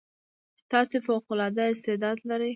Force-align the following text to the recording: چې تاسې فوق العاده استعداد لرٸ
چې 0.57 0.63
تاسې 0.73 0.97
فوق 1.05 1.25
العاده 1.33 1.63
استعداد 1.71 2.17
لرٸ 2.29 2.41